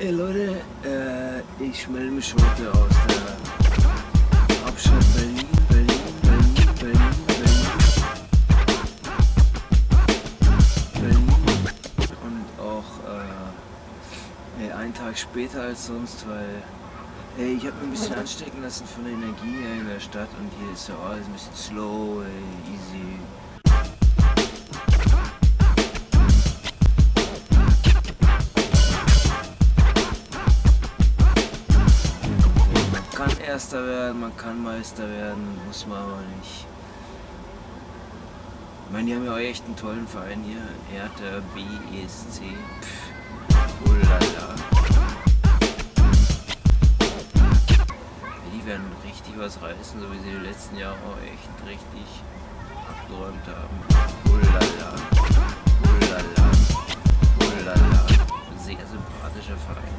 Ey 0.00 0.10
Leute, 0.10 0.60
äh, 0.84 1.40
ich 1.64 1.88
melde 1.88 2.10
mich 2.10 2.34
heute 2.34 2.68
aus 2.72 2.90
der 3.08 4.66
Hauptstadt 4.66 5.04
Berlin, 5.14 5.46
Berlin, 5.68 5.86
Berlin, 6.22 6.54
Berlin, 6.80 7.14
Berlin. 7.28 7.66
Berlin. 10.94 11.28
Und 12.24 12.44
auch 12.60 12.90
äh, 14.66 14.72
einen 14.72 14.94
Tag 14.94 15.16
später 15.16 15.62
als 15.62 15.86
sonst, 15.86 16.26
weil 16.28 16.62
ey, 17.38 17.54
ich 17.54 17.64
habe 17.64 17.76
mir 17.76 17.84
ein 17.84 17.90
bisschen 17.92 18.16
anstecken 18.16 18.62
lassen 18.62 18.86
von 18.86 19.04
der 19.04 19.12
Energie 19.12 19.58
hier 19.62 19.80
in 19.80 19.88
der 19.88 20.00
Stadt 20.00 20.28
und 20.40 20.50
hier 20.58 20.72
ist 20.72 20.88
ja 20.88 20.96
alles 21.08 21.24
ein 21.24 21.32
bisschen 21.34 21.54
slow, 21.54 22.24
easy. 22.66 23.20
Erster 33.54 33.86
werden, 33.86 34.18
man 34.18 34.36
kann 34.36 34.60
Meister 34.64 35.08
werden, 35.08 35.46
muss 35.64 35.86
man 35.86 35.98
aber 35.98 36.18
nicht. 36.40 36.66
Ich 38.84 38.92
meine, 38.92 39.06
die 39.06 39.14
haben 39.14 39.24
ja 39.24 39.32
auch 39.32 39.38
echt 39.38 39.64
einen 39.64 39.76
tollen 39.76 40.08
Verein 40.08 40.42
hier. 40.42 40.58
Hertha 40.90 41.40
BSC. 41.54 42.40
Pff, 42.80 43.12
ulala. 43.86 44.56
Die 48.52 48.66
werden 48.66 48.90
richtig 49.06 49.38
was 49.38 49.62
reißen, 49.62 50.00
so 50.00 50.12
wie 50.12 50.18
sie 50.18 50.36
die 50.36 50.44
letzten 50.44 50.76
Jahre 50.76 50.96
auch 50.96 51.22
echt 51.22 51.48
richtig 51.64 52.24
abgeräumt 52.90 53.46
haben. 53.46 53.78
Ulala. 54.34 54.94
Ulala. 55.94 56.50
Ulala. 57.38 58.06
Sehr 58.58 58.84
sympathischer 58.84 59.56
Verein. 59.58 59.94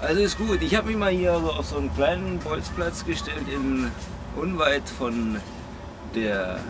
Also 0.00 0.20
ist 0.20 0.36
gut. 0.36 0.60
Ich 0.60 0.74
habe 0.74 0.88
mich 0.88 0.96
mal 0.96 1.10
hier 1.10 1.34
auf 1.34 1.66
so 1.66 1.78
einen 1.78 1.92
kleinen 1.94 2.38
Bolzplatz 2.38 3.04
gestellt, 3.04 3.48
in 3.48 3.90
unweit 4.36 4.86
von 4.88 5.40
der 6.14 6.60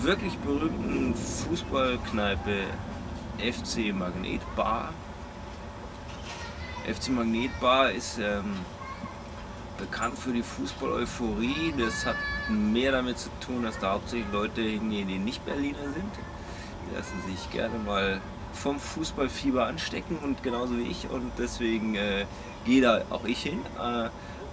wirklich 0.00 0.38
berühmten 0.38 1.14
Fußballkneipe 1.16 2.62
FC 3.38 3.92
Magnet 3.92 4.40
Bar. 4.54 4.90
FC 6.86 7.10
Magnet 7.10 7.50
Bar 7.60 7.90
ist 7.90 8.18
ähm, 8.18 8.54
bekannt 9.78 10.16
für 10.16 10.32
die 10.32 10.44
Fußball-Euphorie. 10.44 11.74
Das 11.76 12.06
hat 12.06 12.16
mehr 12.48 12.92
damit 12.92 13.18
zu 13.18 13.30
tun, 13.44 13.64
dass 13.64 13.80
da 13.80 13.94
hauptsächlich 13.94 14.32
Leute 14.32 14.60
hingehen, 14.60 15.08
die 15.08 15.18
nicht 15.18 15.44
Berliner 15.44 15.82
sind. 15.82 16.12
Die 16.86 16.94
lassen 16.94 17.20
sich 17.26 17.50
gerne 17.50 17.78
mal 17.80 18.20
vom 18.52 18.78
Fußballfieber 18.78 19.66
anstecken 19.66 20.18
und 20.18 20.42
genauso 20.42 20.76
wie 20.76 20.82
ich 20.82 21.08
und 21.10 21.32
deswegen 21.38 21.94
äh, 21.94 22.26
gehe 22.64 22.82
da 22.82 23.02
auch 23.10 23.24
ich 23.24 23.42
hin. 23.42 23.60
Äh, 23.78 24.08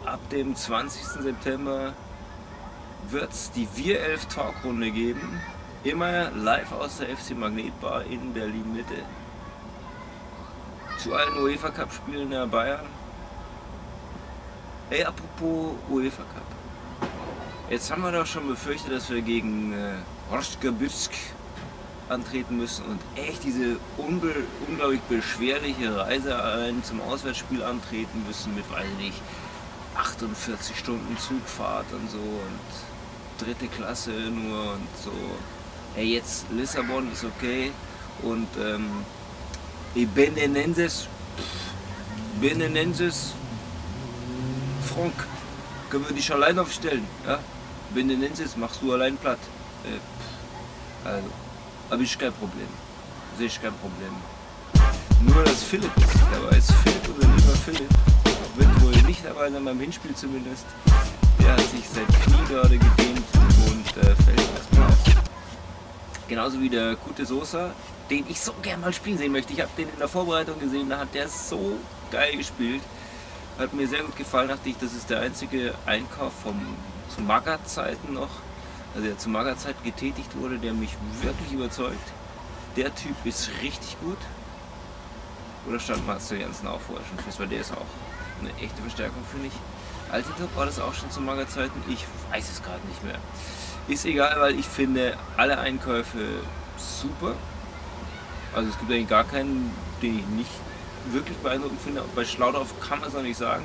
ab 0.07 0.19
dem 0.31 0.55
20. 0.55 1.03
September 1.03 1.93
wird 3.09 3.31
es 3.31 3.51
die 3.51 3.67
Wir 3.75 4.01
11 4.01 4.25
Talkrunde 4.27 4.91
geben. 4.91 5.39
Immer 5.83 6.31
live 6.31 6.71
aus 6.73 6.97
der 6.97 7.15
FC 7.15 7.37
Magnetbar 7.37 8.03
in 8.05 8.33
Berlin 8.33 8.73
Mitte. 8.73 9.03
Zu 10.97 11.13
allen 11.13 11.37
UEFA 11.37 11.69
Cup 11.69 11.93
Spielen 11.93 12.31
der 12.31 12.45
Bayern. 12.47 12.85
Ey, 14.89 15.03
apropos 15.03 15.75
UEFA 15.89 16.23
Cup. 16.23 17.09
Jetzt 17.69 17.91
haben 17.91 18.01
wir 18.01 18.11
doch 18.11 18.25
schon 18.25 18.47
befürchtet, 18.47 18.91
dass 18.91 19.09
wir 19.09 19.21
gegen 19.21 19.73
äh, 19.73 19.93
Rostgebirsk 20.31 21.13
antreten 22.09 22.57
müssen 22.57 22.85
und 22.85 22.99
echt 23.15 23.43
diese 23.43 23.77
unbe 23.97 24.33
unglaublich 24.67 25.01
beschwerliche 25.01 25.95
Reise 25.95 26.35
zum 26.83 27.01
Auswärtsspiel 27.01 27.63
antreten 27.63 28.23
müssen 28.27 28.55
mit, 28.55 28.69
weiß 28.71 28.85
ich 28.97 29.05
nicht, 29.05 29.21
48 29.95 30.77
Stunden 30.77 31.17
Zugfahrt 31.17 31.85
und 31.91 32.09
so 32.09 32.17
und 32.17 33.45
dritte 33.45 33.67
Klasse 33.67 34.11
nur 34.11 34.73
und 34.73 34.87
so. 35.03 35.11
Hey, 35.95 36.13
jetzt 36.15 36.45
Lissabon 36.51 37.11
ist 37.11 37.23
okay 37.23 37.71
und 38.21 38.47
ähm, 38.59 39.05
Benenenses, 40.13 41.07
Benenenses, 42.39 43.33
Frank, 44.93 45.13
können 45.89 46.07
wir 46.07 46.15
dich 46.15 46.31
allein 46.31 46.57
aufstellen, 46.59 47.05
ja? 47.25 47.39
Benenenses 47.93 48.55
machst 48.55 48.81
du 48.81 48.93
allein 48.93 49.17
platt. 49.17 49.39
Äh, 49.83 51.07
also. 51.07 51.48
Habe 51.89 52.03
ich 52.03 52.19
kein 52.19 52.31
Problem. 52.33 52.67
Sehe 53.35 53.47
ich 53.47 53.59
kein 53.59 53.73
Problem. 53.73 54.13
Nur, 55.21 55.43
dass 55.43 55.63
Philipp 55.63 55.89
ist 55.97 56.13
nicht 56.13 56.27
dabei 56.31 56.57
ist. 56.57 56.71
Philipp, 56.71 57.01
unser 57.07 57.27
lieber 57.27 57.55
Philipp, 57.65 57.89
wird 58.57 58.81
wohl 58.81 59.01
nicht 59.07 59.25
dabei 59.25 59.49
sein, 59.49 59.65
beim 59.65 59.79
Hinspiel 59.79 60.13
zumindest. 60.13 60.65
Der 61.39 61.53
hat 61.53 61.61
sich 61.61 61.89
sein 61.89 62.05
Knie 62.07 62.47
gerade 62.47 62.77
gedehnt 62.77 63.25
und 63.65 63.97
äh, 63.97 64.15
fällt 64.23 64.39
erstmal 64.55 64.87
auf. 64.87 64.97
Genauso 66.27 66.61
wie 66.61 66.69
der 66.69 66.95
gute 66.95 67.25
Sosa, 67.25 67.71
den 68.11 68.23
ich 68.29 68.39
so 68.39 68.53
gern 68.61 68.81
mal 68.81 68.93
spielen 68.93 69.17
sehen 69.17 69.31
möchte. 69.31 69.53
Ich 69.53 69.61
habe 69.61 69.71
den 69.75 69.89
in 69.89 69.97
der 69.97 70.07
Vorbereitung 70.07 70.59
gesehen, 70.59 70.89
da 70.89 70.99
hat 70.99 71.15
der 71.15 71.27
so 71.27 71.79
geil 72.11 72.37
gespielt. 72.37 72.83
Hat 73.57 73.73
mir 73.73 73.87
sehr 73.87 74.03
gut 74.03 74.15
gefallen, 74.15 74.49
dachte 74.49 74.69
ich, 74.69 74.77
das 74.77 74.93
ist 74.93 75.09
der 75.09 75.21
einzige 75.21 75.73
Einkauf 75.87 76.33
vom, 76.43 76.61
zu 77.13 77.21
Maga-Zeiten 77.21 78.13
noch 78.13 78.29
also 78.95 79.07
der 79.07 79.17
zu 79.17 79.29
Magerzeit 79.29 79.83
getätigt 79.83 80.35
wurde, 80.35 80.57
der 80.57 80.73
mich 80.73 80.95
wirklich 81.21 81.53
überzeugt. 81.53 82.13
Der 82.75 82.93
Typ 82.95 83.15
ist 83.25 83.49
richtig 83.61 83.97
gut. 84.01 84.17
Oder 85.67 85.79
stand 85.79 86.05
Marcel 86.07 86.39
Janssen 86.39 86.67
auch 86.67 86.79
vorher 86.79 87.05
schon 87.05 87.19
fest, 87.19 87.39
weil 87.39 87.47
der 87.47 87.61
ist 87.61 87.71
auch 87.71 87.85
eine 88.41 88.49
echte 88.63 88.81
Verstärkung, 88.81 89.23
finde 89.29 89.47
ich. 89.47 89.53
Altintop 90.11 90.55
war 90.55 90.65
das 90.65 90.79
auch 90.79 90.93
schon 90.93 91.11
zu 91.11 91.21
Magerzeiten? 91.21 91.83
Ich 91.87 92.05
weiß 92.31 92.49
es 92.49 92.63
gerade 92.63 92.85
nicht 92.87 93.03
mehr. 93.03 93.19
Ist 93.87 94.05
egal, 94.05 94.39
weil 94.39 94.57
ich 94.57 94.65
finde 94.65 95.17
alle 95.37 95.59
Einkäufe 95.59 96.25
super. 96.77 97.35
Also 98.55 98.69
es 98.69 98.79
gibt 98.79 98.91
eigentlich 98.91 99.09
gar 99.09 99.25
keinen, 99.25 99.71
den 100.01 100.19
ich 100.19 100.25
nicht 100.27 100.51
wirklich 101.11 101.37
beeindruckend 101.37 101.81
finde. 101.81 102.03
Bei 102.15 102.25
Schlaudorf 102.25 102.73
kann 102.79 102.99
man 102.99 103.09
es 103.09 103.13
noch 103.13 103.21
nicht 103.21 103.37
sagen. 103.37 103.63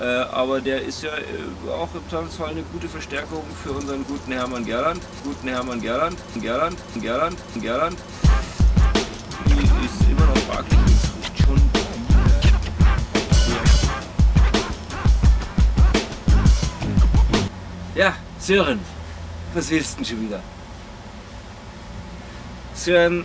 Äh, 0.00 0.04
aber 0.04 0.60
der 0.60 0.82
ist 0.82 1.04
ja 1.04 1.10
äh, 1.10 1.70
auch 1.70 1.94
im 1.94 2.08
Zweifelsfall 2.10 2.50
eine 2.50 2.62
gute 2.64 2.88
Verstärkung 2.88 3.44
für 3.62 3.70
unseren 3.70 4.04
guten 4.04 4.32
Hermann 4.32 4.64
Gerland. 4.64 5.00
Guten 5.22 5.46
Hermann 5.46 5.80
Gerland, 5.80 6.18
Gerland, 6.40 6.76
Gerland, 7.00 7.38
Gerland. 7.54 7.96
Die 9.46 9.52
ist 9.52 10.10
immer 10.10 10.26
noch 10.26 10.36
fraglich. 10.38 10.78
Schon 11.44 11.62
ja, 17.94 18.14
Sören, 18.40 18.80
was 19.54 19.70
willst 19.70 19.92
du 19.92 19.96
denn 19.98 20.04
schon 20.06 20.22
wieder? 20.22 20.40
Sören, 22.74 23.24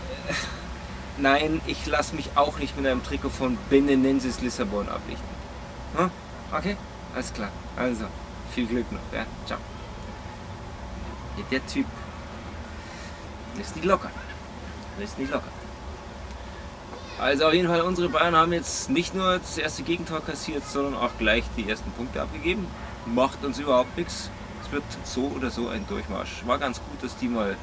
nein, 1.18 1.62
ich 1.66 1.88
lasse 1.88 2.16
mich 2.16 2.29
auch 2.35 2.59
nicht 2.59 2.78
mit 2.78 2.85
einem 2.85 3.03
Trikot 3.03 3.29
von 3.29 3.58
Benenensis 3.72 4.40
Lissabon 4.41 4.88
ablichten. 4.88 5.28
Hm? 5.97 6.12
Okay, 6.52 6.76
alles 7.14 7.34
klar. 7.34 7.50
Also, 7.76 8.06
viel 8.54 8.66
Glück 8.66 8.92
noch. 8.92 9.00
Ja, 9.14 9.26
ciao. 9.46 9.60
Der 11.52 11.66
Typ 11.68 11.86
ist 13.60 13.76
nicht 13.76 13.86
locker. 13.86 14.12
Ist 15.00 15.18
nicht 15.18 15.32
locker. 15.32 15.48
Also 17.20 17.48
auf 17.48 17.54
jeden 17.54 17.68
Fall, 17.68 17.82
unsere 17.82 18.09
Bayern 18.09 18.36
haben 18.36 18.54
jetzt 18.54 18.90
nicht 18.90 19.14
nur 19.14 19.40
das 19.40 19.58
erste 19.58 19.84
Gegentor 19.84 20.22
kassiert, 20.22 20.66
sondern 20.66 20.96
auch 20.96 21.12
gleich 21.18 21.44
die 21.58 21.70
ersten 21.70 21.92
Punkte 21.92 22.22
abgegeben. 22.22 22.68
Macht 23.06 23.44
uns 23.44 23.59
überhaupt 23.59 23.98
nichts. 23.98 24.30
Es 24.64 24.72
wird 24.72 24.84
so 25.04 25.32
oder 25.36 25.50
so 25.50 25.68
ein 25.68 25.86
Durchmarsch. 25.88 26.46
War 26.46 26.58
ganz 26.58 26.78
gut, 26.78 27.04
dass 27.04 27.18
die 27.18 27.28
mal 27.28 27.58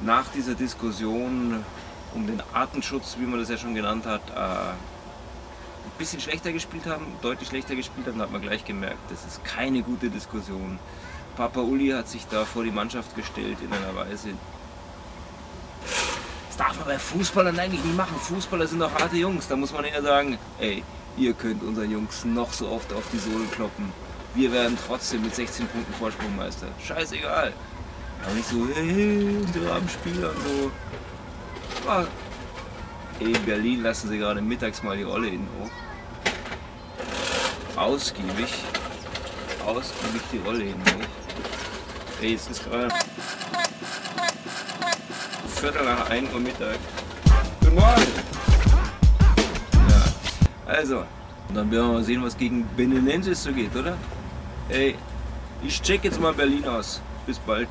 nach 0.00 0.28
dieser 0.28 0.54
Diskussion 0.54 1.64
um 2.14 2.26
den 2.26 2.42
Artenschutz, 2.52 3.16
wie 3.18 3.26
man 3.26 3.40
das 3.40 3.48
ja 3.48 3.56
schon 3.56 3.74
genannt 3.74 4.06
hat, 4.06 4.22
äh, 4.30 4.74
ein 5.86 5.98
bisschen 5.98 6.20
schlechter 6.20 6.52
gespielt 6.52 6.86
haben, 6.86 7.06
deutlich 7.22 7.48
schlechter 7.48 7.74
gespielt 7.74 8.06
haben, 8.06 8.20
hat 8.20 8.30
man 8.30 8.42
gleich 8.42 8.64
gemerkt, 8.64 9.10
das 9.10 9.24
ist 9.24 9.44
keine 9.44 9.82
gute 9.82 10.10
Diskussion. 10.10 10.78
Papa 11.36 11.60
Uli 11.60 11.90
hat 11.90 12.08
sich 12.08 12.26
da 12.26 12.44
vor 12.44 12.64
die 12.64 12.70
Mannschaft 12.70 13.14
gestellt 13.14 13.58
in 13.62 13.72
einer 13.72 13.94
Weise. 13.94 14.30
Das 16.48 16.56
darf 16.56 16.76
man 16.78 16.86
bei 16.86 16.98
Fußballern 16.98 17.58
eigentlich 17.58 17.84
nicht 17.84 17.96
machen. 17.96 18.16
Fußballer 18.18 18.66
sind 18.66 18.80
doch 18.80 18.92
harte 18.94 19.16
Jungs. 19.16 19.46
Da 19.46 19.56
muss 19.56 19.72
man 19.72 19.84
eher 19.84 20.02
sagen, 20.02 20.38
ey, 20.58 20.82
ihr 21.18 21.34
könnt 21.34 21.62
unseren 21.62 21.90
Jungs 21.90 22.24
noch 22.24 22.52
so 22.52 22.68
oft 22.70 22.92
auf 22.94 23.04
die 23.12 23.18
Sohle 23.18 23.44
kloppen. 23.52 23.92
Wir 24.34 24.50
werden 24.52 24.78
trotzdem 24.86 25.22
mit 25.22 25.34
16 25.34 25.66
Punkten 25.66 25.92
Vorsprung 25.94 26.34
Meister. 26.36 26.68
Scheißegal. 26.82 27.52
Aber 28.24 28.34
nicht 28.34 28.48
so, 28.48 28.66
hey, 28.74 29.36
unsere 29.44 29.72
armen 29.72 29.88
Spieler 29.88 30.30
und 30.30 30.42
so. 30.42 30.70
Aber 31.86 32.06
in 33.20 33.44
Berlin 33.44 33.82
lassen 33.82 34.08
sie 34.08 34.18
gerade 34.18 34.40
mittags 34.40 34.82
mal 34.82 34.96
die 34.96 35.02
Rolle 35.02 35.28
innen 35.28 35.48
hoch. 35.60 35.70
Ausgiebig, 37.76 38.54
ausgiebig 39.64 40.22
die 40.32 40.38
Rolle 40.38 40.64
innen 40.64 40.82
hoch. 40.86 41.06
Hey, 42.20 42.32
jetzt 42.32 42.50
ist 42.50 42.64
gerade 42.64 42.88
Viertel 45.48 45.84
nach 45.84 46.10
1 46.10 46.32
Uhr 46.32 46.40
Mittag. 46.40 46.78
Guten 47.60 47.74
Morgen! 47.74 48.06
Also, 50.66 51.04
dann 51.54 51.70
werden 51.70 51.86
wir 51.86 51.94
mal 51.94 52.04
sehen, 52.04 52.22
was 52.22 52.36
gegen 52.36 52.68
Beninensis 52.76 53.44
so 53.44 53.52
geht, 53.52 53.74
oder? 53.74 53.96
Ey, 54.68 54.96
ich 55.62 55.80
check 55.80 56.04
jetzt 56.04 56.20
mal 56.20 56.34
Berlin 56.34 56.66
aus. 56.66 57.00
Bis 57.24 57.38
bald. 57.38 57.68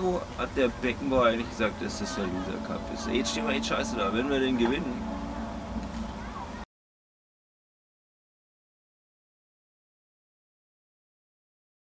Wieso 0.00 0.22
hat 0.38 0.48
der 0.56 0.68
Beckenbauer 0.80 1.26
eigentlich 1.26 1.50
gesagt, 1.50 1.82
dass 1.82 1.98
das 1.98 2.14
der 2.14 2.24
Loser 2.24 2.58
Cup 2.66 2.80
ist? 2.94 3.06
Jetzt 3.12 3.32
stehen 3.32 3.46
wir 3.46 3.54
echt 3.54 3.66
scheiße 3.66 3.96
da. 3.96 4.10
Wenn 4.14 4.30
wir 4.30 4.40
den 4.40 4.56
gewinnen, 4.56 5.02